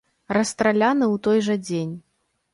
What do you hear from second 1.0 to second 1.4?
ў